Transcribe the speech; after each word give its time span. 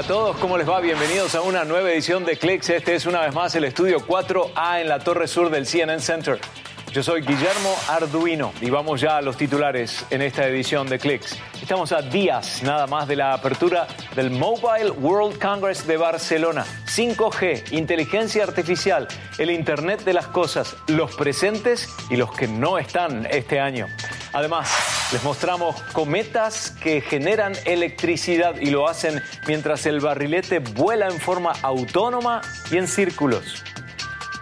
A 0.00 0.02
todos, 0.02 0.34
¿cómo 0.38 0.56
les 0.56 0.66
va? 0.66 0.80
Bienvenidos 0.80 1.34
a 1.34 1.42
una 1.42 1.62
nueva 1.66 1.92
edición 1.92 2.24
de 2.24 2.38
Clicks. 2.38 2.70
Este 2.70 2.94
es 2.94 3.04
una 3.04 3.20
vez 3.20 3.34
más 3.34 3.54
el 3.54 3.64
estudio 3.64 3.98
4A 4.00 4.80
en 4.80 4.88
la 4.88 5.00
torre 5.00 5.28
sur 5.28 5.50
del 5.50 5.66
CNN 5.66 6.00
Center. 6.00 6.40
Yo 6.92 7.04
soy 7.04 7.20
Guillermo 7.20 7.76
Arduino 7.88 8.52
y 8.60 8.68
vamos 8.68 9.00
ya 9.00 9.18
a 9.18 9.22
los 9.22 9.36
titulares 9.36 10.04
en 10.10 10.22
esta 10.22 10.44
edición 10.48 10.88
de 10.88 10.98
Clicks. 10.98 11.38
Estamos 11.62 11.92
a 11.92 12.02
días 12.02 12.64
nada 12.64 12.88
más 12.88 13.06
de 13.06 13.14
la 13.14 13.32
apertura 13.32 13.86
del 14.16 14.32
Mobile 14.32 14.90
World 14.90 15.38
Congress 15.38 15.86
de 15.86 15.96
Barcelona. 15.96 16.64
5G, 16.86 17.74
inteligencia 17.74 18.42
artificial, 18.42 19.06
el 19.38 19.52
Internet 19.52 20.02
de 20.02 20.14
las 20.14 20.26
Cosas, 20.26 20.76
los 20.88 21.14
presentes 21.14 21.88
y 22.10 22.16
los 22.16 22.32
que 22.32 22.48
no 22.48 22.76
están 22.76 23.24
este 23.30 23.60
año. 23.60 23.86
Además, 24.32 24.68
les 25.12 25.22
mostramos 25.22 25.80
cometas 25.92 26.72
que 26.82 27.02
generan 27.02 27.52
electricidad 27.66 28.56
y 28.56 28.70
lo 28.70 28.88
hacen 28.88 29.22
mientras 29.46 29.86
el 29.86 30.00
barrilete 30.00 30.58
vuela 30.58 31.06
en 31.06 31.20
forma 31.20 31.52
autónoma 31.62 32.40
y 32.72 32.78
en 32.78 32.88
círculos. 32.88 33.62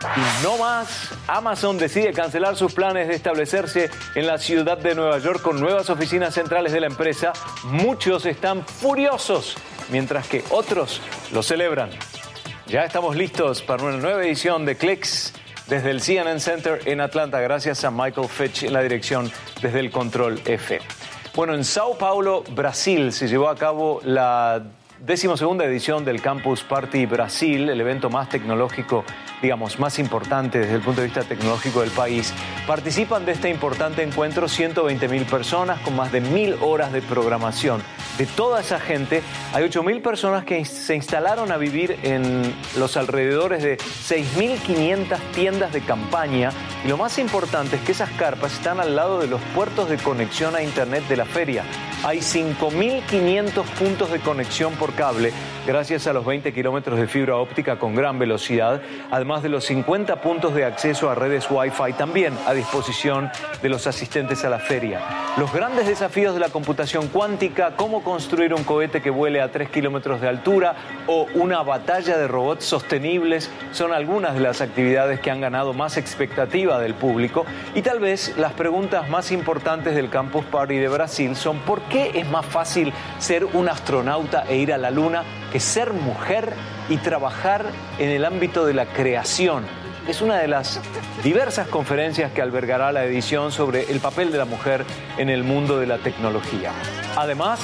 Y 0.01 0.45
no 0.45 0.57
más, 0.59 1.11
Amazon 1.27 1.77
decide 1.77 2.13
cancelar 2.13 2.57
sus 2.57 2.73
planes 2.73 3.09
de 3.09 3.15
establecerse 3.15 3.91
en 4.15 4.27
la 4.27 4.39
ciudad 4.39 4.79
de 4.79 4.95
Nueva 4.95 5.19
York 5.19 5.43
con 5.43 5.61
nuevas 5.61 5.91
oficinas 5.91 6.35
centrales 6.35 6.73
de 6.73 6.81
la 6.81 6.87
empresa. 6.87 7.33
Muchos 7.65 8.25
están 8.25 8.65
furiosos, 8.65 9.57
mientras 9.91 10.29
que 10.29 10.45
otros 10.51 11.01
lo 11.33 11.43
celebran. 11.43 11.91
Ya 12.67 12.85
estamos 12.85 13.17
listos 13.17 13.63
para 13.63 13.83
una 13.83 13.97
nueva 13.97 14.23
edición 14.23 14.65
de 14.65 14.77
Clicks 14.77 15.33
desde 15.67 15.91
el 15.91 16.01
CNN 16.01 16.39
Center 16.39 16.81
en 16.85 17.01
Atlanta, 17.01 17.41
gracias 17.41 17.85
a 17.85 17.91
Michael 17.91 18.29
Fitch 18.29 18.63
en 18.65 18.73
la 18.73 18.83
dirección 18.83 19.31
desde 19.61 19.81
el 19.81 19.91
Control 19.91 20.41
F. 20.45 20.81
Bueno, 21.35 21.55
en 21.55 21.65
Sao 21.65 21.99
Paulo, 21.99 22.43
Brasil, 22.51 23.13
se 23.13 23.29
llevó 23.29 23.49
a 23.49 23.57
cabo 23.57 24.01
la 24.05 24.63
decimosegunda 25.01 25.65
edición 25.65 26.05
del 26.05 26.21
Campus 26.21 26.63
Party 26.63 27.07
Brasil, 27.07 27.69
el 27.69 27.81
evento 27.81 28.11
más 28.11 28.29
tecnológico 28.29 29.05
digamos, 29.43 29.79
más 29.79 29.99
importante 29.99 30.59
desde 30.59 30.75
el 30.75 30.81
punto 30.81 31.01
de 31.01 31.07
vista 31.07 31.23
tecnológico 31.23 31.81
del 31.81 31.91
país. 31.91 32.33
Participan 32.67 33.25
de 33.25 33.33
este 33.33 33.49
importante 33.49 34.03
encuentro 34.03 34.49
120 34.49 35.09
mil 35.09 35.25
personas 35.25 35.81
con 35.81 35.97
más 35.97 36.13
de 36.13 36.21
mil 36.21 36.57
horas 36.61 36.93
de 36.93 37.03
programación. 37.03 37.83
De 38.19 38.27
toda 38.27 38.61
esa 38.61 38.81
gente, 38.81 39.23
hay 39.53 39.63
8 39.63 39.83
mil 39.85 40.01
personas 40.01 40.45
que 40.45 40.65
se 40.65 40.97
instalaron 40.97 41.53
a 41.53 41.57
vivir 41.57 41.99
en 42.03 42.53
los 42.77 42.97
alrededores 42.97 43.63
de 43.63 43.79
6.500 43.79 45.19
tiendas 45.33 45.73
de 45.73 45.81
campaña. 45.83 46.51
Y 46.85 46.89
lo 46.89 46.97
más 46.97 47.19
importante 47.19 47.77
es 47.77 47.83
que 47.83 47.93
esas 47.93 48.11
carpas 48.11 48.55
están 48.55 48.81
al 48.81 48.97
lado 48.97 49.21
de 49.21 49.29
los 49.29 49.41
puertos 49.55 49.89
de 49.89 49.99
conexión 49.99 50.57
a 50.57 50.63
Internet 50.63 51.07
de 51.09 51.17
la 51.17 51.27
feria. 51.27 51.63
Hay 52.05 52.19
5.500 52.19 53.65
puntos 53.79 54.11
de 54.11 54.19
conexión 54.19 54.75
por 54.75 54.88
cable 54.93 55.33
gracias 55.69 56.07
a 56.07 56.15
los 56.15 56.25
20 56.25 56.55
kilómetros 56.55 56.99
de 56.99 57.07
fibra 57.07 57.37
óptica 57.37 57.79
con 57.79 57.95
gran 57.95 58.19
velocidad, 58.19 58.81
además 59.11 59.43
de 59.43 59.51
los 59.51 59.67
50 59.67 60.23
puntos 60.23 60.55
de 60.55 60.65
acceso 60.65 61.11
a 61.11 61.15
redes 61.15 61.47
Wi-Fi 61.51 61.93
también 61.93 62.33
a 62.47 62.55
disposición 62.55 63.31
de 63.61 63.69
los 63.69 63.87
asistentes 63.87 64.47
a 64.47 64.49
la 64.49 64.61
feria. 64.61 65.03
Los 65.37 65.53
grandes 65.53 65.87
desafíos 65.87 66.33
de 66.33 66.41
la 66.41 66.49
computación 66.49 67.09
cuántica, 67.09 67.77
cómo 67.77 68.03
construir 68.03 68.55
un 68.55 68.65
cohete 68.65 69.03
que 69.03 69.11
vuele 69.11 69.43
a 69.43 69.53
3 69.53 69.69
kilómetros 69.69 70.23
de 70.23 70.29
altura 70.29 70.75
o 71.07 71.27
una 71.35 71.63
batalla 71.63 72.17
de 72.17 72.27
robots 72.27 72.65
sostenibles 72.65 73.51
son 73.71 73.93
algunas 73.93 74.33
de 74.37 74.41
las 74.41 74.63
actividades 74.63 75.21
que 75.21 75.31
han 75.31 75.43
ganado 75.43 75.75
más 75.75 75.99
expectativa 75.99 76.81
del 76.81 76.95
público 76.95 77.45
y 77.75 77.83
tal 77.83 78.01
vez 78.01 78.35
las 78.39 78.55
preguntas 78.55 79.11
más 79.11 79.31
importantes 79.33 79.95
del 79.95 80.09
Campus 80.09 80.47
Party 80.47 80.79
de 80.79 80.89
Brasil 80.89 81.37
son 81.37 81.59
¿por 81.59 81.83
qué 81.83 82.13
es 82.15 82.27
más 82.31 82.47
fácil 82.47 82.91
ser 83.19 83.45
un 83.45 83.69
astronauta 83.69 84.45
e 84.49 84.57
ir 84.57 84.73
a 84.73 84.79
la 84.79 84.91
Luna 84.91 85.25
que 85.53 85.61
ser 85.61 85.93
mujer 85.93 86.53
y 86.89 86.97
trabajar 86.99 87.67
en 87.99 88.11
el 88.11 88.25
ámbito 88.25 88.67
de 88.67 88.75
la 88.75 88.87
creación. 88.87 89.65
Es 90.07 90.23
una 90.23 90.39
de 90.39 90.49
las 90.49 90.81
diversas 91.23 91.69
conferencias 91.69 92.33
que 92.33 92.41
albergará 92.41 92.93
la 92.93 93.05
edición 93.05 93.53
sobre 93.53 93.91
el 93.91 94.01
papel 94.01 94.33
de 94.33 94.39
la 94.39 94.47
mujer 94.47 94.85
en 95.19 95.29
el 95.29 95.45
mundo 95.45 95.79
de 95.79 95.87
la 95.87 95.99
tecnología. 95.99 96.73
Además, 97.17 97.61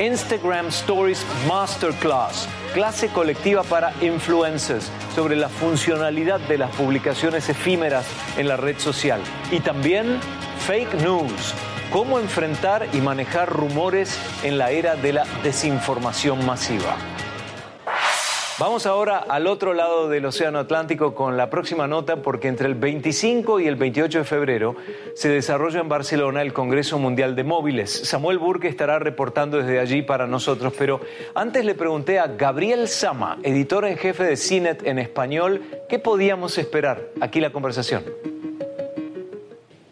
Instagram 0.00 0.66
Stories 0.68 1.24
Masterclass, 1.48 2.48
clase 2.74 3.08
colectiva 3.08 3.62
para 3.62 3.92
influencers 4.02 4.90
sobre 5.14 5.36
la 5.36 5.48
funcionalidad 5.48 6.40
de 6.40 6.58
las 6.58 6.70
publicaciones 6.74 7.48
efímeras 7.48 8.04
en 8.36 8.48
la 8.48 8.56
red 8.56 8.78
social. 8.78 9.20
Y 9.50 9.60
también 9.60 10.18
Fake 10.66 10.94
News, 10.94 11.54
cómo 11.90 12.18
enfrentar 12.18 12.88
y 12.92 13.00
manejar 13.00 13.48
rumores 13.48 14.18
en 14.42 14.58
la 14.58 14.70
era 14.70 14.96
de 14.96 15.12
la 15.12 15.24
desinformación 15.42 16.44
masiva. 16.44 16.96
Vamos 18.58 18.86
ahora 18.86 19.18
al 19.18 19.48
otro 19.48 19.74
lado 19.74 20.08
del 20.08 20.24
Océano 20.24 20.58
Atlántico 20.58 21.14
con 21.14 21.36
la 21.36 21.50
próxima 21.50 21.86
nota 21.86 22.22
porque 22.22 22.48
entre 22.48 22.68
el 22.68 22.74
25 22.74 23.60
y 23.60 23.66
el 23.66 23.76
28 23.76 24.20
de 24.20 24.24
febrero 24.24 24.76
se 25.14 25.28
desarrolla 25.28 25.80
en 25.80 25.90
Barcelona 25.90 26.40
el 26.40 26.54
Congreso 26.54 26.98
Mundial 26.98 27.36
de 27.36 27.44
Móviles. 27.44 27.90
Samuel 27.90 28.38
Burke 28.38 28.68
estará 28.68 28.98
reportando 28.98 29.58
desde 29.58 29.78
allí 29.78 30.00
para 30.00 30.26
nosotros, 30.26 30.72
pero 30.78 31.02
antes 31.34 31.66
le 31.66 31.74
pregunté 31.74 32.18
a 32.18 32.28
Gabriel 32.28 32.88
Sama, 32.88 33.38
editor 33.42 33.84
en 33.84 33.98
jefe 33.98 34.24
de 34.24 34.38
CINET 34.38 34.86
en 34.86 35.00
español, 35.00 35.60
qué 35.86 35.98
podíamos 35.98 36.56
esperar. 36.56 37.10
Aquí 37.20 37.40
la 37.40 37.50
conversación. 37.50 38.04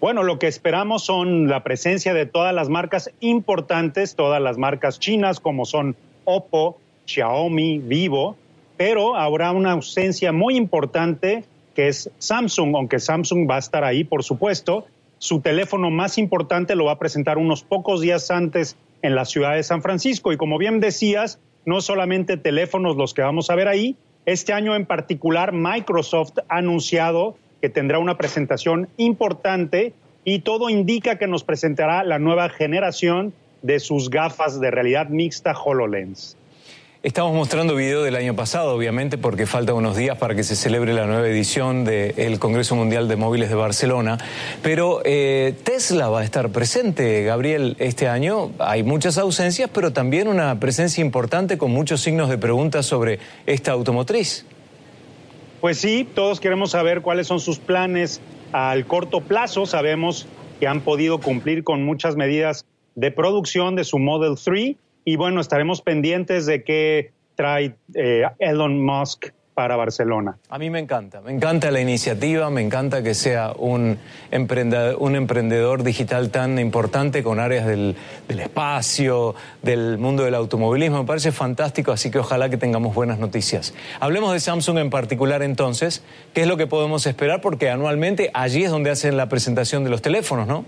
Bueno, 0.05 0.23
lo 0.23 0.39
que 0.39 0.49
esperamos 0.49 1.03
son 1.03 1.49
la 1.49 1.65
presencia 1.65 2.13
de 2.13 2.27
todas 2.27 2.55
las 2.55 2.69
marcas 2.69 3.11
importantes, 3.21 4.17
todas 4.17 4.39
las 4.39 4.59
marcas 4.59 5.01
chinas 5.01 5.41
como 5.41 5.65
son 5.65 5.97
Oppo, 6.27 6.79
Xiaomi, 7.07 7.79
Vivo, 7.79 8.37
pero 8.77 9.17
habrá 9.17 9.53
una 9.53 9.73
ausencia 9.73 10.31
muy 10.31 10.57
importante 10.57 11.45
que 11.75 11.89
es 11.89 12.11
Samsung, 12.19 12.77
aunque 12.77 13.01
Samsung 13.01 13.51
va 13.51 13.57
a 13.57 13.61
estar 13.61 13.83
ahí, 13.83 14.05
por 14.05 14.23
supuesto. 14.23 14.87
Su 15.17 15.41
teléfono 15.41 15.89
más 15.89 16.19
importante 16.19 16.75
lo 16.75 16.85
va 16.85 16.93
a 16.93 16.99
presentar 16.99 17.39
unos 17.39 17.63
pocos 17.63 18.03
días 18.03 18.31
antes 18.31 18.77
en 19.01 19.15
la 19.15 19.25
ciudad 19.25 19.55
de 19.55 19.63
San 19.63 19.81
Francisco. 19.81 20.35
Y 20.35 20.37
como 20.37 20.59
bien 20.59 20.81
decías, 20.81 21.41
no 21.65 21.81
solamente 21.81 22.37
teléfonos 22.37 22.97
los 22.97 23.15
que 23.15 23.23
vamos 23.23 23.49
a 23.49 23.55
ver 23.55 23.69
ahí, 23.69 23.97
este 24.27 24.53
año 24.53 24.77
en 24.77 24.85
particular 24.85 25.53
Microsoft 25.55 26.41
ha 26.51 26.59
anunciado 26.59 27.39
que 27.65 27.71
tendrá 27.71 27.99
una 27.99 28.19
presentación 28.19 28.91
importante 28.99 29.95
y 30.23 30.41
todo 30.41 30.69
indica 30.69 31.17
que 31.17 31.27
nos 31.27 31.45
presentará 31.45 32.05
la 32.05 32.19
nueva 32.19 32.51
generación 32.51 33.33
de 33.63 33.81
sus 33.81 34.11
gafas 34.11 34.61
de 34.61 34.71
realidad 34.71 35.09
mixta 35.09 35.55
HoloLens. 35.59 36.37
Estamos 37.03 37.33
mostrando 37.35 37.75
video 37.75 38.03
del 38.03 38.17
año 38.17 38.37
pasado, 38.37 38.75
obviamente, 38.75 39.17
porque 39.17 39.47
faltan 39.47 39.77
unos 39.77 39.97
días 39.97 40.19
para 40.19 40.35
que 40.35 40.45
se 40.45 40.57
celebre 40.57 40.93
la 40.93 41.07
nueva 41.07 41.27
edición 41.27 41.87
del 41.87 42.39
Congreso 42.39 42.77
Mundial 42.77 43.09
de 43.09 43.17
Móviles 43.17 43.49
de 43.49 43.55
Barcelona. 43.55 44.19
Pero 44.63 45.01
eh, 45.07 45.55
Tesla 45.65 46.11
va 46.11 46.21
a 46.21 46.25
estar 46.25 46.51
presente, 46.51 47.23
Gabriel, 47.25 47.77
este 47.79 48.09
año. 48.09 48.51
Hay 48.59 48.83
muchas 48.83 49.17
ausencias, 49.17 49.71
pero 49.73 49.95
también 49.95 50.29
una 50.29 50.61
presencia 50.61 51.01
importante 51.01 51.57
con 51.57 51.71
muchos 51.71 52.03
signos 52.03 52.29
de 52.29 52.37
pregunta 52.37 52.83
sobre 52.83 53.21
esta 53.47 53.73
automotriz. 53.73 54.45
Pues 55.65 55.79
sí, 55.79 56.07
todos 56.15 56.41
queremos 56.41 56.73
saber 56.73 57.01
cuáles 57.01 57.27
son 57.27 57.41
sus 57.41 57.59
planes 57.59 58.21
al 58.53 58.85
corto 58.85 59.23
plazo. 59.23 59.65
Sabemos 59.65 60.29
que 60.61 60.67
han 60.67 60.83
podido 60.83 61.21
cumplir 61.21 61.65
con 61.65 61.83
muchas 61.83 62.17
medidas 62.17 62.67
de 62.97 63.11
producción 63.11 63.75
de 63.75 63.85
su 63.85 63.99
Model 63.99 64.35
3 64.37 64.77
y 65.07 65.17
bueno, 65.17 65.41
estaremos 65.41 65.81
pendientes 65.81 66.45
de 66.45 66.65
qué 66.65 67.13
trae 67.35 67.77
eh, 67.95 68.25
Elon 68.41 68.85
Musk 68.85 69.29
para 69.55 69.77
Barcelona. 69.77 70.37
A 70.49 70.59
mí 70.59 70.69
me 70.69 70.81
encanta, 70.81 71.21
me 71.21 71.33
encanta 71.33 71.71
la 71.71 71.81
iniciativa, 71.81 72.51
me 72.51 72.61
encanta 72.61 73.03
que 73.03 73.15
sea 73.15 73.53
un 73.57 73.99
emprendedor, 74.31 74.97
un 74.99 75.15
emprendedor 75.15 75.85
digital 75.85 76.31
tan 76.31 76.59
importante 76.59 77.23
con 77.23 77.39
áreas 77.39 77.67
del, 77.67 77.97
del, 78.27 78.41
espacio, 78.41 79.35
del 79.63 79.97
mundo 79.99 80.25
del 80.25 80.35
automovilismo, 80.35 80.99
me 80.99 81.07
parece 81.07 81.31
fantástico, 81.31 81.93
así 81.93 82.11
que 82.11 82.19
ojalá 82.19 82.51
que 82.51 82.57
tengamos 82.57 82.95
buenas 82.95 83.19
noticias. 83.19 83.75
Hablemos 84.01 84.33
de 84.33 84.41
Samsung 84.41 84.79
en 84.79 84.91
particular 84.91 85.43
entonces, 85.43 86.03
¿qué 86.35 86.43
es 86.43 86.49
lo 86.49 86.57
que 86.57 86.67
podemos 86.67 87.07
esperar? 87.07 87.41
Porque 87.41 87.71
anualmente 87.71 88.31
allí 88.35 88.65
es 88.65 88.71
donde 88.71 88.91
hacen 88.91 89.17
la 89.17 89.29
presentación 89.29 89.85
de 89.85 89.91
los 89.91 90.03
teléfonos, 90.03 90.49
¿no? 90.49 90.65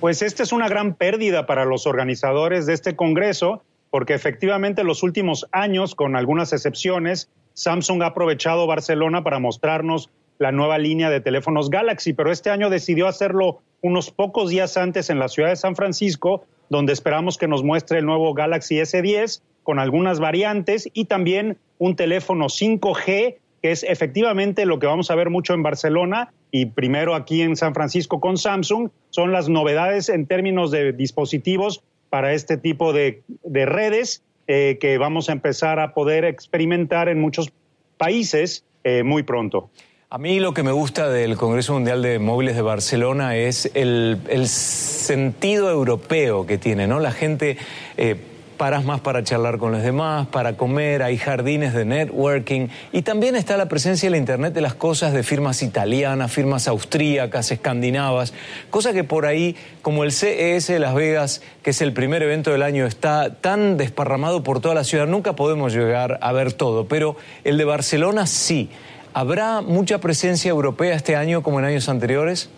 Pues 0.00 0.20
esta 0.20 0.42
es 0.42 0.52
una 0.52 0.68
gran 0.68 0.94
pérdida 0.94 1.46
para 1.46 1.64
los 1.64 1.86
organizadores 1.86 2.66
de 2.66 2.74
este 2.74 2.94
Congreso, 2.94 3.62
porque 3.90 4.12
efectivamente 4.12 4.82
en 4.82 4.86
los 4.86 5.02
últimos 5.02 5.46
años, 5.52 5.94
con 5.94 6.16
algunas 6.16 6.52
excepciones, 6.52 7.30
Samsung 7.56 8.02
ha 8.02 8.06
aprovechado 8.06 8.66
Barcelona 8.66 9.24
para 9.24 9.38
mostrarnos 9.38 10.10
la 10.38 10.52
nueva 10.52 10.76
línea 10.76 11.08
de 11.08 11.22
teléfonos 11.22 11.70
Galaxy, 11.70 12.12
pero 12.12 12.30
este 12.30 12.50
año 12.50 12.68
decidió 12.68 13.08
hacerlo 13.08 13.60
unos 13.80 14.10
pocos 14.10 14.50
días 14.50 14.76
antes 14.76 15.08
en 15.08 15.18
la 15.18 15.28
ciudad 15.28 15.48
de 15.48 15.56
San 15.56 15.74
Francisco, 15.74 16.44
donde 16.68 16.92
esperamos 16.92 17.38
que 17.38 17.48
nos 17.48 17.64
muestre 17.64 18.00
el 18.00 18.06
nuevo 18.06 18.34
Galaxy 18.34 18.76
S10 18.76 19.40
con 19.62 19.78
algunas 19.78 20.20
variantes 20.20 20.88
y 20.92 21.06
también 21.06 21.56
un 21.78 21.96
teléfono 21.96 22.46
5G 22.46 23.36
que 23.62 23.72
es 23.72 23.82
efectivamente 23.84 24.66
lo 24.66 24.78
que 24.78 24.86
vamos 24.86 25.10
a 25.10 25.14
ver 25.14 25.30
mucho 25.30 25.54
en 25.54 25.62
Barcelona 25.62 26.32
y 26.50 26.66
primero 26.66 27.14
aquí 27.14 27.40
en 27.42 27.56
San 27.56 27.74
Francisco 27.74 28.20
con 28.20 28.36
Samsung, 28.36 28.90
son 29.10 29.32
las 29.32 29.48
novedades 29.48 30.08
en 30.08 30.26
términos 30.26 30.70
de 30.70 30.92
dispositivos 30.92 31.82
para 32.10 32.32
este 32.32 32.56
tipo 32.56 32.92
de, 32.92 33.22
redes. 33.44 34.22
Eh, 34.48 34.78
que 34.80 34.98
vamos 34.98 35.28
a 35.28 35.32
empezar 35.32 35.80
a 35.80 35.92
poder 35.94 36.24
experimentar 36.24 37.08
en 37.08 37.20
muchos 37.20 37.52
países 37.96 38.64
eh, 38.84 39.02
muy 39.02 39.22
pronto. 39.22 39.70
A 40.08 40.18
mí 40.18 40.38
lo 40.38 40.54
que 40.54 40.62
me 40.62 40.70
gusta 40.70 41.08
del 41.08 41.36
Congreso 41.36 41.72
Mundial 41.72 42.00
de 42.00 42.20
Móviles 42.20 42.54
de 42.54 42.62
Barcelona 42.62 43.36
es 43.36 43.68
el, 43.74 44.18
sentido 44.46 45.68
europeo 45.68 46.46
que 46.46 46.58
tiene, 46.58 46.86
¿no? 46.86 47.00
La 47.00 47.10
gente 47.10 47.58
eh, 47.96 48.16
paras 48.56 48.84
más 48.84 49.00
para 49.00 49.22
charlar 49.22 49.58
con 49.58 49.72
los 49.72 49.82
demás, 49.82 50.26
para 50.26 50.56
comer, 50.56 51.02
hay 51.02 51.16
jardines 51.18 51.74
de 51.74 51.84
networking 51.84 52.68
y 52.92 53.02
también 53.02 53.36
está 53.36 53.56
la 53.56 53.68
presencia 53.68 54.06
en 54.06 54.12
la 54.12 54.18
Internet 54.18 54.54
de 54.54 54.60
las 54.60 54.74
cosas 54.74 55.12
de 55.12 55.22
firmas 55.22 55.62
italianas, 55.62 56.32
firmas 56.32 56.66
austríacas, 56.68 57.50
escandinavas, 57.52 58.32
cosa 58.70 58.92
que 58.92 59.04
por 59.04 59.26
ahí, 59.26 59.56
como 59.82 60.04
el 60.04 60.12
CES 60.12 60.66
de 60.68 60.78
Las 60.78 60.94
Vegas, 60.94 61.42
que 61.62 61.70
es 61.70 61.80
el 61.80 61.92
primer 61.92 62.22
evento 62.22 62.50
del 62.50 62.62
año, 62.62 62.86
está 62.86 63.34
tan 63.34 63.76
desparramado 63.76 64.42
por 64.42 64.60
toda 64.60 64.74
la 64.74 64.84
ciudad, 64.84 65.06
nunca 65.06 65.36
podemos 65.36 65.72
llegar 65.72 66.18
a 66.22 66.32
ver 66.32 66.52
todo, 66.52 66.88
pero 66.88 67.16
el 67.44 67.58
de 67.58 67.64
Barcelona 67.64 68.26
sí. 68.26 68.70
¿Habrá 69.14 69.62
mucha 69.62 69.98
presencia 69.98 70.50
europea 70.50 70.94
este 70.94 71.16
año 71.16 71.42
como 71.42 71.58
en 71.58 71.64
años 71.64 71.88
anteriores? 71.88 72.50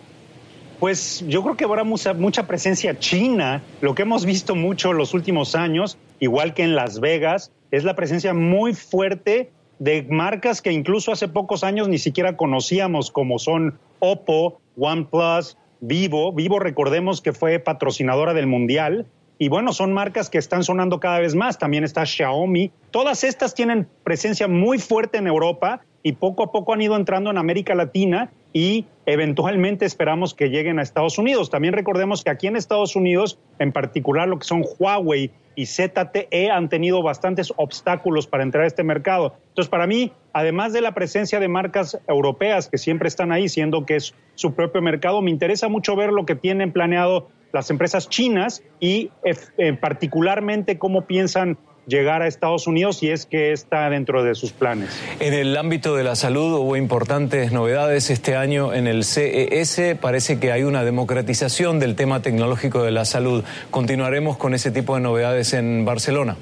Pues 0.79 1.25
yo 1.27 1.43
creo 1.43 1.57
que 1.57 1.65
habrá 1.65 1.83
mucha, 1.83 2.13
mucha 2.13 2.47
presencia 2.47 2.97
china. 2.97 3.61
Lo 3.81 3.95
que 3.95 4.03
hemos 4.03 4.25
visto 4.25 4.55
mucho 4.55 4.93
los 4.93 5.13
últimos 5.13 5.53
años, 5.53 5.97
igual 6.21 6.53
que 6.53 6.63
en 6.63 6.75
Las 6.75 7.01
Vegas, 7.01 7.51
es 7.71 7.83
la 7.83 7.95
presencia 7.95 8.33
muy 8.33 8.73
fuerte 8.73 9.51
de 9.79 10.03
marcas 10.03 10.61
que 10.61 10.71
incluso 10.71 11.11
hace 11.11 11.27
pocos 11.27 11.65
años 11.65 11.89
ni 11.89 11.97
siquiera 11.97 12.37
conocíamos, 12.37 13.11
como 13.11 13.39
son 13.39 13.77
Oppo, 13.99 14.61
OnePlus, 14.77 15.57
Vivo. 15.81 16.31
Vivo, 16.31 16.59
recordemos 16.59 17.21
que 17.21 17.33
fue 17.33 17.59
patrocinadora 17.59 18.33
del 18.33 18.47
Mundial. 18.47 19.05
Y 19.37 19.49
bueno, 19.49 19.73
son 19.73 19.93
marcas 19.93 20.29
que 20.29 20.37
están 20.37 20.63
sonando 20.63 20.99
cada 21.01 21.19
vez 21.19 21.35
más. 21.35 21.57
También 21.57 21.83
está 21.83 22.05
Xiaomi. 22.05 22.71
Todas 22.91 23.23
estas 23.25 23.53
tienen 23.53 23.87
presencia 24.03 24.47
muy 24.47 24.79
fuerte 24.79 25.17
en 25.17 25.27
Europa 25.27 25.81
y 26.03 26.13
poco 26.13 26.43
a 26.43 26.51
poco 26.51 26.73
han 26.73 26.81
ido 26.81 26.95
entrando 26.95 27.29
en 27.29 27.37
América 27.37 27.75
Latina 27.75 28.31
y 28.53 28.85
eventualmente 29.05 29.85
esperamos 29.85 30.33
que 30.33 30.49
lleguen 30.49 30.79
a 30.79 30.81
Estados 30.81 31.17
Unidos. 31.17 31.49
También 31.49 31.73
recordemos 31.73 32.23
que 32.23 32.29
aquí 32.29 32.47
en 32.47 32.55
Estados 32.55 32.95
Unidos, 32.95 33.39
en 33.59 33.71
particular 33.71 34.27
lo 34.27 34.39
que 34.39 34.45
son 34.45 34.63
Huawei 34.79 35.31
y 35.55 35.65
ZTE, 35.65 36.49
han 36.51 36.69
tenido 36.69 37.03
bastantes 37.03 37.53
obstáculos 37.57 38.27
para 38.27 38.43
entrar 38.43 38.63
a 38.63 38.67
este 38.67 38.83
mercado. 38.83 39.35
Entonces, 39.49 39.69
para 39.69 39.87
mí, 39.87 40.11
además 40.33 40.73
de 40.73 40.81
la 40.81 40.93
presencia 40.93 41.39
de 41.39 41.47
marcas 41.47 41.99
europeas 42.07 42.69
que 42.69 42.77
siempre 42.77 43.07
están 43.07 43.31
ahí, 43.31 43.49
siendo 43.49 43.85
que 43.85 43.97
es 43.97 44.15
su 44.35 44.53
propio 44.53 44.81
mercado, 44.81 45.21
me 45.21 45.31
interesa 45.31 45.67
mucho 45.67 45.95
ver 45.95 46.11
lo 46.11 46.25
que 46.25 46.35
tienen 46.35 46.71
planeado 46.71 47.27
las 47.51 47.69
empresas 47.71 48.09
chinas 48.09 48.63
y 48.79 49.11
eh, 49.57 49.73
particularmente 49.73 50.77
cómo 50.77 51.05
piensan 51.05 51.57
llegar 51.89 52.21
a 52.21 52.27
Estados 52.27 52.67
Unidos 52.67 53.03
y 53.03 53.09
es 53.09 53.25
que 53.25 53.51
está 53.51 53.89
dentro 53.89 54.23
de 54.23 54.35
sus 54.35 54.51
planes. 54.53 54.89
En 55.19 55.33
el 55.33 55.57
ámbito 55.57 55.95
de 55.95 56.03
la 56.03 56.15
salud 56.15 56.53
hubo 56.59 56.77
importantes 56.77 57.51
novedades 57.51 58.09
este 58.09 58.35
año 58.35 58.73
en 58.73 58.87
el 58.87 59.03
CES. 59.03 59.97
Parece 59.99 60.39
que 60.39 60.51
hay 60.51 60.63
una 60.63 60.83
democratización 60.83 61.79
del 61.79 61.95
tema 61.95 62.21
tecnológico 62.21 62.83
de 62.83 62.91
la 62.91 63.05
salud. 63.05 63.43
¿Continuaremos 63.71 64.37
con 64.37 64.53
ese 64.53 64.71
tipo 64.71 64.95
de 64.95 65.01
novedades 65.01 65.53
en 65.53 65.83
Barcelona? 65.83 66.37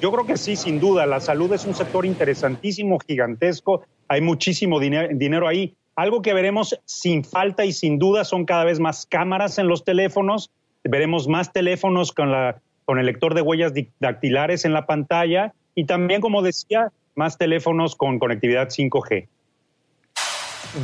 Yo 0.00 0.10
creo 0.12 0.26
que 0.26 0.36
sí, 0.36 0.56
sin 0.56 0.80
duda. 0.80 1.06
La 1.06 1.20
salud 1.20 1.52
es 1.52 1.64
un 1.64 1.74
sector 1.74 2.04
interesantísimo, 2.04 2.98
gigantesco. 2.98 3.82
Hay 4.08 4.20
muchísimo 4.20 4.80
dinero 4.80 5.48
ahí. 5.48 5.74
Algo 5.94 6.20
que 6.20 6.34
veremos 6.34 6.78
sin 6.84 7.24
falta 7.24 7.64
y 7.64 7.72
sin 7.72 7.98
duda 7.98 8.24
son 8.24 8.44
cada 8.44 8.64
vez 8.64 8.80
más 8.80 9.06
cámaras 9.06 9.58
en 9.58 9.68
los 9.68 9.84
teléfonos. 9.84 10.50
Veremos 10.84 11.28
más 11.28 11.52
teléfonos 11.52 12.12
con 12.12 12.30
la 12.30 12.60
con 12.86 12.98
el 12.98 13.06
lector 13.06 13.34
de 13.34 13.42
huellas 13.42 13.72
dactilares 14.00 14.64
en 14.64 14.72
la 14.72 14.86
pantalla 14.86 15.52
y 15.74 15.84
también, 15.84 16.22
como 16.22 16.40
decía, 16.40 16.92
más 17.14 17.36
teléfonos 17.36 17.96
con 17.96 18.18
conectividad 18.18 18.68
5G. 18.68 19.28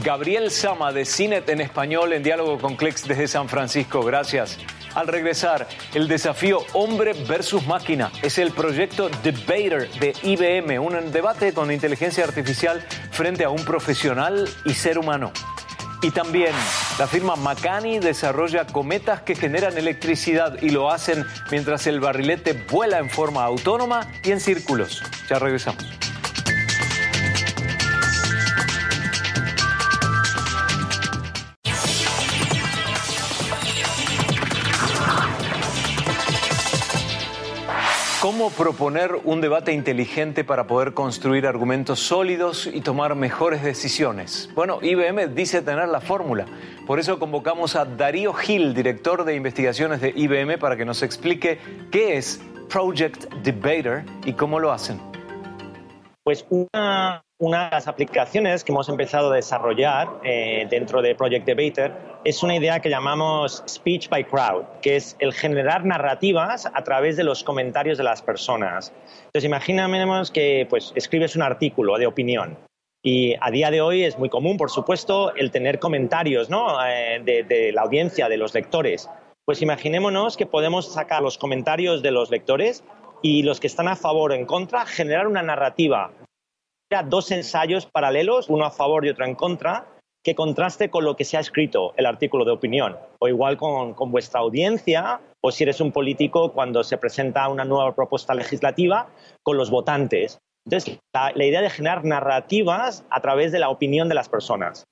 Gabriel 0.04 0.50
Sama 0.50 0.92
de 0.92 1.04
Cinet 1.04 1.48
en 1.48 1.60
español 1.60 2.12
en 2.12 2.22
diálogo 2.22 2.58
con 2.58 2.76
Clex 2.76 3.06
desde 3.06 3.28
San 3.28 3.48
Francisco. 3.48 4.02
Gracias. 4.02 4.58
Al 4.94 5.06
regresar, 5.06 5.68
el 5.94 6.08
desafío 6.08 6.60
hombre 6.74 7.12
versus 7.28 7.66
máquina 7.66 8.10
es 8.22 8.38
el 8.38 8.52
proyecto 8.52 9.08
Debater 9.22 9.88
de 10.00 10.14
IBM, 10.22 10.78
un 10.78 11.12
debate 11.12 11.54
con 11.54 11.70
inteligencia 11.70 12.24
artificial 12.24 12.84
frente 13.10 13.44
a 13.44 13.50
un 13.50 13.64
profesional 13.64 14.48
y 14.64 14.74
ser 14.74 14.98
humano. 14.98 15.32
Y 16.02 16.10
también 16.10 16.52
la 16.98 17.06
firma 17.06 17.36
Macani 17.36 18.00
desarrolla 18.00 18.66
cometas 18.66 19.22
que 19.22 19.36
generan 19.36 19.78
electricidad 19.78 20.60
y 20.60 20.70
lo 20.70 20.90
hacen 20.90 21.24
mientras 21.52 21.86
el 21.86 22.00
barrilete 22.00 22.54
vuela 22.54 22.98
en 22.98 23.08
forma 23.08 23.44
autónoma 23.44 24.08
y 24.24 24.32
en 24.32 24.40
círculos. 24.40 25.02
Ya 25.30 25.38
regresamos. 25.38 25.84
¿Cómo 38.22 38.50
proponer 38.50 39.16
un 39.24 39.40
debate 39.40 39.72
inteligente 39.72 40.44
para 40.44 40.68
poder 40.68 40.94
construir 40.94 41.44
argumentos 41.44 41.98
sólidos 41.98 42.68
y 42.72 42.80
tomar 42.80 43.16
mejores 43.16 43.64
decisiones? 43.64 44.48
Bueno, 44.54 44.78
IBM 44.80 45.34
dice 45.34 45.60
tener 45.60 45.88
la 45.88 46.00
fórmula. 46.00 46.46
Por 46.86 47.00
eso 47.00 47.18
convocamos 47.18 47.74
a 47.74 47.84
Darío 47.84 48.32
Gil, 48.32 48.74
director 48.74 49.24
de 49.24 49.34
investigaciones 49.34 50.00
de 50.00 50.12
IBM, 50.14 50.56
para 50.60 50.76
que 50.76 50.84
nos 50.84 51.02
explique 51.02 51.58
qué 51.90 52.16
es 52.16 52.40
Project 52.70 53.24
Debater 53.42 54.04
y 54.24 54.34
cómo 54.34 54.60
lo 54.60 54.70
hacen. 54.70 55.00
Pues 56.22 56.46
una, 56.48 57.24
una 57.38 57.64
de 57.64 57.70
las 57.72 57.88
aplicaciones 57.88 58.62
que 58.62 58.70
hemos 58.70 58.88
empezado 58.88 59.32
a 59.32 59.34
desarrollar 59.34 60.20
eh, 60.22 60.68
dentro 60.70 61.02
de 61.02 61.16
Project 61.16 61.44
Debater 61.44 62.11
es 62.24 62.42
una 62.42 62.56
idea 62.56 62.80
que 62.80 62.88
llamamos 62.88 63.64
Speech 63.68 64.08
by 64.08 64.24
Crowd, 64.24 64.64
que 64.80 64.96
es 64.96 65.16
el 65.18 65.32
generar 65.32 65.84
narrativas 65.84 66.66
a 66.66 66.84
través 66.84 67.16
de 67.16 67.24
los 67.24 67.42
comentarios 67.42 67.98
de 67.98 68.04
las 68.04 68.22
personas. 68.22 68.92
Entonces, 69.26 69.44
imaginemos 69.44 70.30
que 70.30 70.66
pues, 70.68 70.92
escribes 70.94 71.36
un 71.36 71.42
artículo 71.42 71.98
de 71.98 72.06
opinión 72.06 72.56
y 73.04 73.34
a 73.40 73.50
día 73.50 73.70
de 73.70 73.80
hoy 73.80 74.04
es 74.04 74.18
muy 74.18 74.28
común, 74.28 74.56
por 74.56 74.70
supuesto, 74.70 75.34
el 75.34 75.50
tener 75.50 75.80
comentarios 75.80 76.48
¿no? 76.48 76.76
Eh, 76.86 77.20
de, 77.24 77.72
la 77.72 77.82
audiencia, 77.82 78.28
de 78.28 78.36
los 78.36 78.54
lectores. 78.54 79.10
Pues 79.44 79.60
imaginémonos 79.60 80.36
que 80.36 80.46
podemos 80.46 80.92
sacar 80.92 81.22
los 81.22 81.36
comentarios 81.36 82.02
de 82.02 82.12
los 82.12 82.30
lectores 82.30 82.84
y 83.20 83.42
los 83.42 83.58
que 83.58 83.66
están 83.66 83.88
a 83.88 83.96
favor 83.96 84.30
o 84.30 84.34
en 84.34 84.46
contra, 84.46 84.86
generar 84.86 85.26
una 85.26 85.42
narrativa. 85.42 86.12
Dos 87.06 87.30
ensayos 87.32 87.86
paralelos, 87.86 88.48
uno 88.48 88.66
a 88.66 88.70
favor 88.70 89.04
y 89.04 89.08
otro 89.08 89.24
en 89.24 89.34
contra, 89.34 89.86
que 90.22 90.34
contraste 90.34 90.90
con 90.90 91.04
lo 91.04 91.16
que 91.16 91.24
se 91.24 91.36
ha 91.36 91.40
escrito, 91.40 91.94
el 91.96 92.06
artículo 92.06 92.44
de 92.44 92.52
opinión. 92.52 92.96
O 93.18 93.28
igual 93.28 93.56
con, 93.56 93.94
vuestra 94.10 94.40
audiencia, 94.40 95.20
o 95.40 95.50
si 95.50 95.64
eres 95.64 95.80
un 95.80 95.92
político 95.92 96.52
cuando 96.52 96.84
se 96.84 96.96
presenta 96.98 97.48
una 97.48 97.64
nueva 97.64 97.94
propuesta 97.94 98.34
legislativa, 98.34 99.08
con 99.42 99.56
los 99.56 99.70
votantes. 99.70 100.38
Entonces, 100.64 101.00
la 101.12 101.44
idea 101.44 101.60
de 101.60 101.70
generar 101.70 102.04
narrativas 102.04 103.04
a 103.10 103.20
través 103.20 103.50
de 103.50 103.58
la 103.58 103.68
opinión 103.68 104.08
de 104.08 104.14
las 104.14 104.28
personas. 104.28 104.84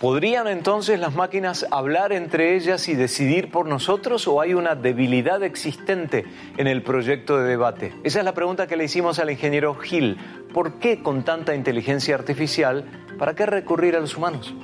¿Podrían 0.00 0.48
entonces 0.48 0.98
las 0.98 1.14
máquinas 1.14 1.66
hablar 1.70 2.14
entre 2.14 2.56
ellas 2.56 2.88
y 2.88 2.94
decidir 2.94 3.50
por 3.50 3.66
nosotros 3.66 4.26
o 4.28 4.40
hay 4.40 4.54
una 4.54 4.74
debilidad 4.74 5.42
existente 5.42 6.24
en 6.56 6.66
el 6.66 6.82
proyecto 6.82 7.36
de 7.36 7.46
debate? 7.46 7.92
Esa 8.02 8.20
es 8.20 8.24
la 8.24 8.32
pregunta 8.32 8.66
que 8.66 8.78
le 8.78 8.84
hicimos 8.84 9.18
al 9.18 9.30
ingeniero 9.30 9.74
Gil. 9.74 10.16
¿Por 10.54 10.78
qué 10.78 11.02
con 11.02 11.22
tanta 11.22 11.54
inteligencia 11.54 12.14
artificial? 12.14 12.86
¿Para 13.18 13.34
qué 13.34 13.44
recurrir 13.44 13.94
a 13.94 14.00
los 14.00 14.16
humanos? 14.16 14.54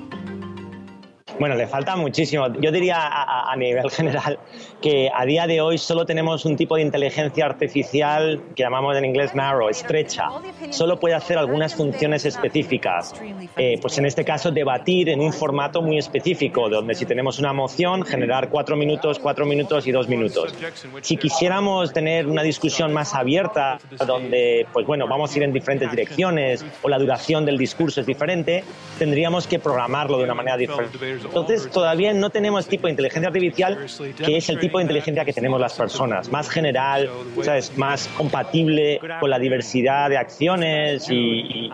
Bueno, 1.39 1.55
le 1.55 1.67
falta 1.67 1.97
muchísimo. 1.97 2.47
Yo 2.61 2.73
diría 2.73 2.97
a, 2.99 3.55
nivel 3.57 3.91
general 3.91 4.39
que 4.81 5.11
a 5.15 5.25
día 5.25 5.47
de 5.47 5.61
hoy 5.61 5.79
solo 5.79 6.05
tenemos 6.07 6.45
un 6.45 6.57
tipo 6.57 6.77
de 6.77 6.83
inteligencia 6.83 7.45
artificial 7.45 8.41
que 8.55 8.63
llamamos 8.63 8.97
en 8.97 9.05
inglés 9.05 9.35
narrow, 9.35 9.69
estrecha. 9.69 10.29
Solo 10.71 10.99
puede 10.99 11.15
hacer 11.15 11.39
algunas 11.39 11.75
funciones 11.75 12.25
específicas. 12.25 13.15
Eh, 13.57 13.79
pues 13.81 13.99
en 13.99 14.07
este 14.07 14.25
caso, 14.25 14.51
debatir 14.51 15.09
en 15.09 15.21
un 15.21 15.33
formato 15.33 15.83
muy 15.83 15.99
específico, 15.99 16.69
donde 16.69 16.95
si 16.95 17.07
tenemos 17.07 17.39
una 17.39 17.53
moción, 17.53 18.05
generar 18.05 18.49
cuatro 18.49 18.77
minutos, 18.77 19.19
cuatro 19.19 19.47
minutos 19.47 19.87
y 19.87 19.93
dos 19.93 20.09
minutos. 20.09 20.55
Si 21.03 21.17
quisiéramos 21.17 21.93
tener 21.93 22.27
una 22.27 22.43
discusión 22.43 22.93
más 22.93 23.15
abierta, 23.15 23.79
donde, 24.07 24.67
pues 24.73 24.87
bueno, 24.87 25.07
vamos 25.07 25.35
a 25.35 25.39
ir 25.39 25.45
en 25.45 25.53
diferentes 25.53 25.91
direcciones 25.91 26.65
o 26.83 26.89
la 26.89 26.99
duración 26.99 27.45
del 27.45 27.59
discurso 27.59 28.01
es 28.01 28.07
diferente, 28.07 28.65
tendríamos 28.99 29.47
que 29.47 29.59
programarlo 29.59 30.19
de 30.19 30.25
una 30.25 30.35
manera 30.35 30.57
diferente 30.57 30.99
Entonces 31.27 31.71
todavía 31.71 32.13
no 32.13 32.31
tenemos 32.31 32.67
tipo 32.67 32.87
de 32.87 32.93
inteligencia 32.93 33.29
artificial 33.29 33.87
que 34.17 34.37
es 34.37 34.49
el 34.49 34.59
tipo 34.59 34.79
de 34.79 34.85
inteligencia 34.85 35.25
que 35.25 35.33
tenemos 35.33 35.61
las 35.61 35.75
personas, 35.75 36.31
más 36.31 36.49
general, 36.49 37.11
¿sabes? 37.43 37.77
más 37.77 38.09
compatible 38.17 39.01
con 39.21 39.31
la 39.31 39.39
diversidad 39.39 40.09
de 40.09 40.19
acciones 40.19 41.07
y, 41.11 41.71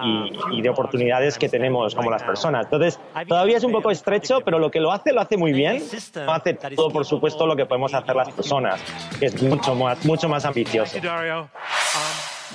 de 0.63 0.69
oportunidades 0.69 1.39
que 1.39 1.49
tenemos 1.49 1.95
como 1.95 2.11
las 2.11 2.23
personas. 2.23 2.67
Entonces 2.67 2.99
todavía 3.27 3.57
es 3.57 3.65
un 3.65 3.73
poco 3.73 3.91
estrecho, 3.91 4.41
pero 4.45 4.59
lo 4.59 4.71
que 4.71 4.81
lo 4.81 4.93
hace 4.93 5.13
lo 5.13 5.21
hace 5.21 5.37
muy 5.37 5.53
bien. 5.53 5.83
No 6.15 6.33
hace 6.33 6.55
todo, 6.55 6.91
por 6.91 7.05
supuesto, 7.05 7.47
lo 7.47 7.57
que 7.57 7.67
podemos 7.67 7.93
hacer 7.95 8.15
las 8.15 8.31
personas, 8.31 8.81
es 9.21 9.43
mucho 9.43 9.75
más, 9.75 10.05
mucho 10.05 10.29
más 10.29 10.45
ambicioso. 10.45 10.99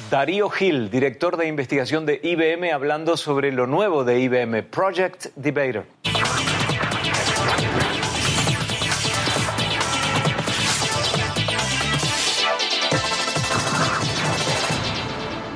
Darío 0.09 0.49
Gil, 0.49 0.89
director 0.89 1.35
de 1.35 1.47
investigación 1.47 2.05
de 2.05 2.19
IBM, 2.23 2.71
hablando 2.71 3.17
sobre 3.17 3.51
lo 3.51 3.67
nuevo 3.67 4.05
de 4.05 4.19
IBM, 4.21 4.63
Project 4.63 5.27
Debater. 5.35 5.85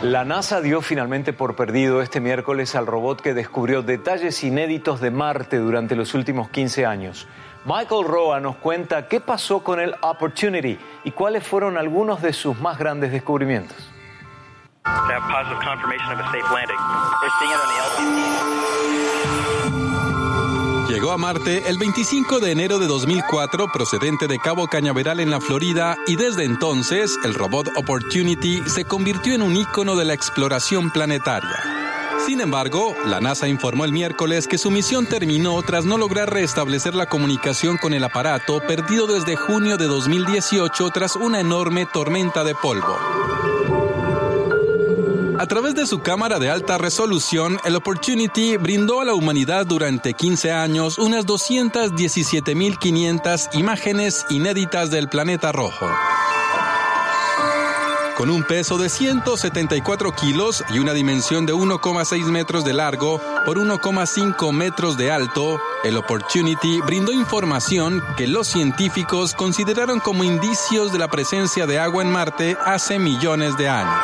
La 0.02 0.26
NASA 0.26 0.62
dio 0.62 0.82
finalmente 0.82 1.32
por 1.32 1.56
perdido 1.56 2.02
este 2.02 2.20
miércoles 2.20 2.74
al 2.74 2.88
robot 2.88 3.22
que 3.22 3.36
descubrió 3.36 3.84
detalles 3.84 4.44
inéditos 4.44 5.00
de 5.00 5.12
Marte 5.12 5.58
durante 5.58 5.96
los 5.96 6.16
últimos 6.16 6.50
15 6.50 6.88
años. 6.88 7.28
Michael 7.66 8.08
Roa 8.08 8.40
nos 8.40 8.56
cuenta 8.56 9.08
qué 9.08 9.22
pasó 9.22 9.64
con 9.64 9.80
el 9.80 9.94
Opportunity 10.02 10.80
y 11.04 11.12
cuáles 11.12 11.46
fueron 11.46 11.78
algunos 11.78 12.20
de 12.24 12.34
sus 12.34 12.60
más 12.60 12.80
grandes 12.80 13.12
descubrimientos. 13.12 13.78
Llegó 20.92 21.14
a 21.14 21.18
Marte 21.18 21.70
el 21.70 21.78
25 21.78 22.42
de 22.42 22.52
enero 22.52 22.78
de 22.78 22.86
2004 22.86 23.72
procedente 23.72 24.28
de 24.28 24.38
Cabo 24.40 24.68
Cañaveral 24.68 25.22
en 25.22 25.32
la 25.32 25.40
Florida 25.40 25.96
y 26.06 26.18
desde 26.18 26.44
entonces 26.44 27.18
el 27.24 27.34
robot 27.34 27.70
Opportunity 27.78 28.62
se 28.68 28.84
convirtió 28.84 29.34
en 29.34 29.42
un 29.42 29.56
ícono 29.56 29.96
de 29.96 30.04
la 30.04 30.14
exploración 30.14 30.92
planetaria. 30.92 31.64
Sin 32.26 32.42
embargo, 32.42 32.94
la 33.06 33.22
NASA 33.22 33.48
informó 33.48 33.86
el 33.86 33.94
miércoles 33.94 34.50
que 34.50 34.58
su 34.58 34.70
misión 34.70 35.06
terminó 35.06 35.62
tras 35.62 35.86
no 35.86 35.98
lograr 35.98 36.30
restablecer 36.30 36.94
la 36.94 37.06
comunicación 37.06 37.78
con 37.78 37.94
el 37.94 38.04
aparato 38.04 38.60
perdido 38.60 39.08
desde 39.08 39.38
junio 39.38 39.78
de 39.78 39.86
2018 39.86 40.90
tras 40.90 41.16
una 41.16 41.40
enorme 41.40 41.86
tormenta 41.86 42.44
de 42.44 42.54
polvo. 42.54 43.00
A 45.42 45.48
través 45.48 45.74
de 45.74 45.88
su 45.88 46.02
cámara 46.02 46.38
de 46.38 46.52
alta 46.52 46.78
resolución, 46.78 47.58
el 47.66 47.76
Opportunity 47.76 48.58
brindó 48.58 49.02
a 49.02 49.06
la 49.06 49.16
humanidad 49.16 49.66
durante 49.66 50.14
15 50.14 50.52
años 50.52 51.00
unas 51.00 51.26
217.500 51.26 53.50
imágenes 53.54 54.24
inéditas 54.30 54.92
del 54.92 55.10
planeta 55.10 55.52
rojo. 55.52 55.88
Con 58.18 58.30
un 58.30 58.44
peso 58.44 58.78
de 58.78 58.90
174 58.90 60.12
kilos 60.12 60.64
y 60.70 60.78
una 60.78 60.94
dimensión 60.94 61.48
de 61.48 61.56
1,6 61.56 62.26
metros 62.26 62.64
de 62.64 62.74
largo 62.74 63.20
por 63.44 63.58
1,5 63.58 64.54
metros 64.54 64.96
de 64.96 65.10
alto, 65.10 65.60
el 65.84 65.98
Opportunity 65.98 66.82
brindó 66.82 67.14
información 67.14 68.04
que 68.16 68.28
los 68.28 68.46
científicos 68.46 69.34
consideraron 69.34 70.02
como 70.02 70.24
indicios 70.24 70.94
de 70.94 71.00
la 71.00 71.08
presencia 71.08 71.66
de 71.66 71.80
agua 71.80 72.04
en 72.04 72.12
Marte 72.12 72.56
hace 72.64 73.00
millones 73.00 73.58
de 73.58 73.70
años. 73.70 74.04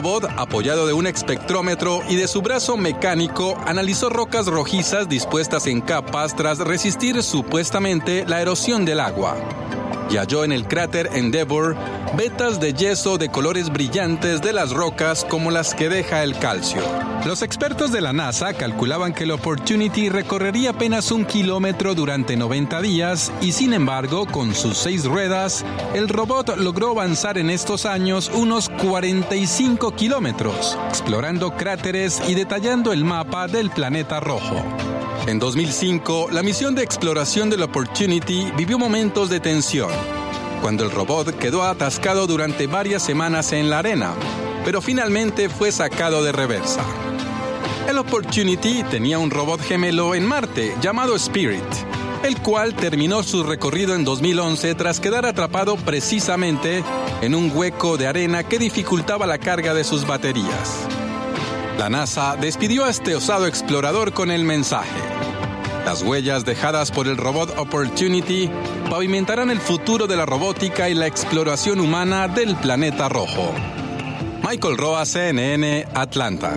Robot, 0.00 0.30
apoyado 0.38 0.86
de 0.86 0.94
un 0.94 1.06
espectrómetro 1.06 2.00
y 2.08 2.16
de 2.16 2.26
su 2.26 2.40
brazo 2.40 2.78
mecánico, 2.78 3.58
analizó 3.66 4.08
rocas 4.08 4.46
rojizas 4.46 5.10
dispuestas 5.10 5.66
en 5.66 5.82
capas 5.82 6.34
tras 6.34 6.56
resistir 6.56 7.22
supuestamente 7.22 8.24
la 8.26 8.40
erosión 8.40 8.86
del 8.86 8.98
agua 8.98 9.36
y 10.10 10.16
halló 10.16 10.44
en 10.44 10.52
el 10.52 10.66
cráter 10.66 11.10
Endeavour 11.12 11.76
vetas 12.16 12.60
de 12.60 12.74
yeso 12.74 13.18
de 13.18 13.28
colores 13.28 13.70
brillantes 13.70 14.42
de 14.42 14.52
las 14.52 14.72
rocas 14.72 15.24
como 15.24 15.50
las 15.50 15.74
que 15.74 15.88
deja 15.88 16.22
el 16.22 16.36
calcio. 16.38 16.82
Los 17.24 17.42
expertos 17.42 17.92
de 17.92 18.00
la 18.00 18.12
NASA 18.12 18.54
calculaban 18.54 19.12
que 19.12 19.24
el 19.24 19.30
Opportunity 19.30 20.08
recorrería 20.08 20.70
apenas 20.70 21.10
un 21.10 21.24
kilómetro 21.24 21.94
durante 21.94 22.36
90 22.36 22.80
días 22.80 23.30
y 23.40 23.52
sin 23.52 23.72
embargo, 23.72 24.26
con 24.26 24.54
sus 24.54 24.78
seis 24.78 25.04
ruedas, 25.04 25.64
el 25.94 26.08
robot 26.08 26.56
logró 26.56 26.90
avanzar 26.90 27.38
en 27.38 27.50
estos 27.50 27.86
años 27.86 28.30
unos 28.34 28.68
45 28.68 29.94
kilómetros, 29.94 30.78
explorando 30.88 31.52
cráteres 31.52 32.20
y 32.26 32.34
detallando 32.34 32.92
el 32.92 33.04
mapa 33.04 33.46
del 33.46 33.70
planeta 33.70 34.20
rojo. 34.20 34.64
En 35.30 35.38
2005, 35.38 36.30
la 36.32 36.42
misión 36.42 36.74
de 36.74 36.82
exploración 36.82 37.50
del 37.50 37.62
Opportunity 37.62 38.50
vivió 38.56 38.80
momentos 38.80 39.30
de 39.30 39.38
tensión, 39.38 39.92
cuando 40.60 40.82
el 40.82 40.90
robot 40.90 41.38
quedó 41.38 41.62
atascado 41.62 42.26
durante 42.26 42.66
varias 42.66 43.04
semanas 43.04 43.52
en 43.52 43.70
la 43.70 43.78
arena, 43.78 44.12
pero 44.64 44.82
finalmente 44.82 45.48
fue 45.48 45.70
sacado 45.70 46.24
de 46.24 46.32
reversa. 46.32 46.84
El 47.88 47.98
Opportunity 47.98 48.82
tenía 48.90 49.20
un 49.20 49.30
robot 49.30 49.60
gemelo 49.60 50.16
en 50.16 50.26
Marte 50.26 50.74
llamado 50.82 51.14
Spirit, 51.14 51.62
el 52.24 52.36
cual 52.40 52.74
terminó 52.74 53.22
su 53.22 53.44
recorrido 53.44 53.94
en 53.94 54.04
2011 54.04 54.74
tras 54.74 54.98
quedar 54.98 55.26
atrapado 55.26 55.76
precisamente 55.76 56.82
en 57.22 57.36
un 57.36 57.52
hueco 57.54 57.96
de 57.96 58.08
arena 58.08 58.42
que 58.42 58.58
dificultaba 58.58 59.28
la 59.28 59.38
carga 59.38 59.74
de 59.74 59.84
sus 59.84 60.04
baterías. 60.04 60.88
La 61.80 61.88
NASA 61.88 62.36
despidió 62.36 62.84
a 62.84 62.90
este 62.90 63.16
osado 63.16 63.46
explorador 63.46 64.12
con 64.12 64.30
el 64.30 64.44
mensaje. 64.44 65.00
Las 65.86 66.02
huellas 66.02 66.44
dejadas 66.44 66.90
por 66.90 67.08
el 67.08 67.16
robot 67.16 67.56
Opportunity 67.56 68.50
pavimentarán 68.90 69.50
el 69.50 69.60
futuro 69.60 70.06
de 70.06 70.14
la 70.14 70.26
robótica 70.26 70.90
y 70.90 70.94
la 70.94 71.06
exploración 71.06 71.80
humana 71.80 72.28
del 72.28 72.54
planeta 72.56 73.08
rojo. 73.08 73.54
Michael 74.46 74.76
Roa, 74.76 75.06
CNN, 75.06 75.86
Atlanta. 75.94 76.52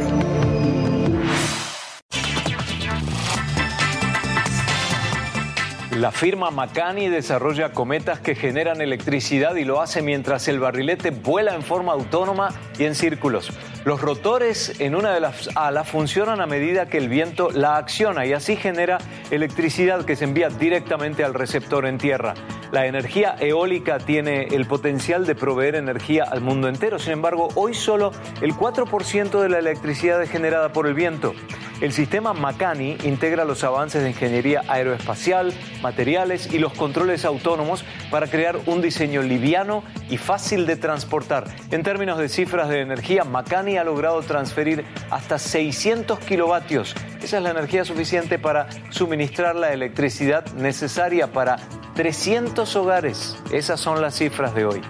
La 5.95 6.11
firma 6.11 6.51
Macani 6.51 7.07
desarrolla 7.07 7.71
cometas 7.71 8.19
que 8.19 8.35
generan 8.35 8.81
electricidad 8.81 9.55
y 9.55 9.63
lo 9.63 9.79
hace 9.79 10.01
mientras 10.01 10.49
el 10.49 10.59
barrilete 10.59 11.11
vuela 11.11 11.55
en 11.55 11.63
forma 11.63 11.93
autónoma 11.93 12.49
y 12.77 12.83
en 12.83 12.93
círculos. 12.93 13.49
Los 13.85 13.99
rotores 13.99 14.79
en 14.79 14.95
una 14.95 15.13
de 15.13 15.19
las 15.19 15.49
alas 15.55 15.89
funcionan 15.89 16.39
a 16.39 16.45
medida 16.45 16.85
que 16.85 16.97
el 16.97 17.09
viento 17.09 17.51
la 17.51 17.75
acciona 17.75 18.25
y 18.25 18.31
así 18.31 18.55
genera 18.55 18.97
electricidad 19.29 20.05
que 20.05 20.15
se 20.15 20.23
envía 20.23 20.47
directamente 20.47 21.25
al 21.25 21.33
receptor 21.33 21.85
en 21.85 21.97
tierra. 21.97 22.33
La 22.71 22.85
energía 22.85 23.35
eólica 23.37 23.97
tiene 23.97 24.45
el 24.45 24.67
potencial 24.67 25.25
de 25.25 25.35
proveer 25.35 25.75
energía 25.75 26.23
al 26.23 26.39
mundo 26.39 26.69
entero, 26.69 26.97
sin 26.97 27.11
embargo, 27.11 27.49
hoy 27.55 27.73
solo 27.73 28.13
el 28.41 28.53
4% 28.53 29.41
de 29.41 29.49
la 29.49 29.59
electricidad 29.59 30.23
es 30.23 30.29
generada 30.29 30.71
por 30.71 30.87
el 30.87 30.93
viento. 30.93 31.33
El 31.81 31.91
sistema 31.91 32.33
Macani 32.33 32.95
integra 33.03 33.43
los 33.43 33.63
avances 33.65 34.03
de 34.03 34.09
ingeniería 34.11 34.61
aeroespacial, 34.69 35.53
materiales 35.81 36.53
y 36.53 36.59
los 36.59 36.71
controles 36.71 37.25
autónomos 37.25 37.83
para 38.09 38.27
crear 38.27 38.57
un 38.67 38.81
diseño 38.81 39.21
liviano 39.21 39.83
y 40.09 40.17
fácil 40.17 40.65
de 40.65 40.77
transportar. 40.77 41.43
En 41.71 41.83
términos 41.83 42.19
de 42.19 42.29
cifras 42.29 42.69
de 42.69 42.79
energía, 42.79 43.25
Macani 43.25 43.72
ha 43.77 43.83
logrado 43.83 44.21
transferir 44.21 44.85
hasta 45.09 45.37
600 45.37 46.19
kilovatios. 46.19 46.95
Esa 47.21 47.37
es 47.37 47.43
la 47.43 47.51
energía 47.51 47.85
suficiente 47.85 48.39
para 48.39 48.67
suministrar 48.89 49.55
la 49.55 49.73
electricidad 49.73 50.45
necesaria 50.53 51.31
para 51.31 51.57
300 51.95 52.75
hogares. 52.75 53.37
Esas 53.51 53.79
son 53.79 54.01
las 54.01 54.15
cifras 54.15 54.53
de 54.55 54.65
hoy. 54.65 54.81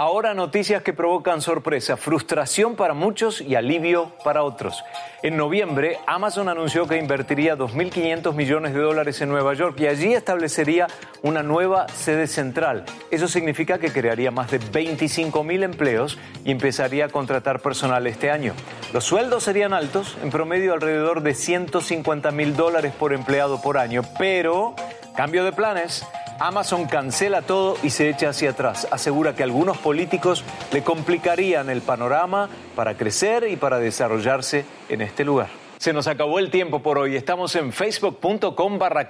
Ahora 0.00 0.32
noticias 0.32 0.84
que 0.84 0.92
provocan 0.92 1.42
sorpresa, 1.42 1.96
frustración 1.96 2.76
para 2.76 2.94
muchos 2.94 3.40
y 3.40 3.56
alivio 3.56 4.12
para 4.22 4.44
otros. 4.44 4.84
En 5.24 5.36
noviembre, 5.36 5.98
Amazon 6.06 6.48
anunció 6.48 6.86
que 6.86 6.98
invertiría 6.98 7.58
2.500 7.58 8.32
millones 8.32 8.74
de 8.74 8.78
dólares 8.78 9.20
en 9.22 9.28
Nueva 9.28 9.54
York 9.54 9.74
y 9.80 9.88
allí 9.88 10.14
establecería 10.14 10.86
una 11.22 11.42
nueva 11.42 11.88
sede 11.88 12.28
central. 12.28 12.84
Eso 13.10 13.26
significa 13.26 13.80
que 13.80 13.90
crearía 13.90 14.30
más 14.30 14.52
de 14.52 14.60
25.000 14.60 15.64
empleos 15.64 16.16
y 16.44 16.52
empezaría 16.52 17.06
a 17.06 17.08
contratar 17.08 17.58
personal 17.58 18.06
este 18.06 18.30
año. 18.30 18.54
Los 18.92 19.02
sueldos 19.02 19.42
serían 19.42 19.72
altos, 19.72 20.16
en 20.22 20.30
promedio 20.30 20.74
alrededor 20.74 21.22
de 21.22 21.34
150 21.34 22.30
mil 22.30 22.54
dólares 22.54 22.92
por 22.96 23.12
empleado 23.12 23.60
por 23.60 23.76
año, 23.76 24.02
pero 24.16 24.76
cambio 25.16 25.44
de 25.44 25.50
planes. 25.50 26.06
Amazon 26.38 26.86
cancela 26.86 27.42
todo 27.42 27.76
y 27.82 27.90
se 27.90 28.08
echa 28.08 28.30
hacia 28.30 28.50
atrás. 28.50 28.86
Asegura 28.90 29.34
que 29.34 29.42
algunos 29.42 29.78
políticos 29.78 30.44
le 30.72 30.82
complicarían 30.82 31.70
el 31.70 31.82
panorama 31.82 32.48
para 32.76 32.96
crecer 32.96 33.48
y 33.50 33.56
para 33.56 33.78
desarrollarse 33.78 34.64
en 34.88 35.00
este 35.00 35.24
lugar. 35.24 35.48
Se 35.78 35.92
nos 35.92 36.08
acabó 36.08 36.40
el 36.40 36.50
tiempo 36.50 36.80
por 36.80 36.98
hoy. 36.98 37.14
Estamos 37.14 37.54
en 37.54 37.72
facebook.com 37.72 38.78
barra. 38.78 39.08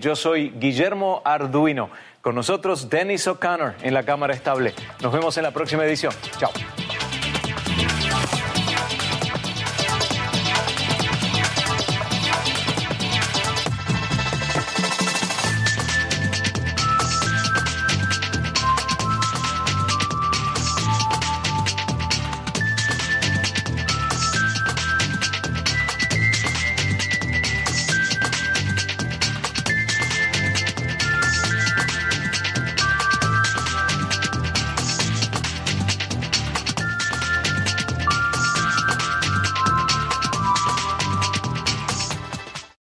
Yo 0.00 0.16
soy 0.16 0.50
Guillermo 0.50 1.22
Arduino. 1.24 1.90
Con 2.20 2.34
nosotros 2.34 2.88
Dennis 2.88 3.26
O'Connor 3.28 3.74
en 3.82 3.94
la 3.94 4.02
cámara 4.02 4.34
estable. 4.34 4.72
Nos 5.00 5.12
vemos 5.12 5.36
en 5.36 5.44
la 5.44 5.52
próxima 5.52 5.84
edición. 5.84 6.12
Chao. 6.38 6.50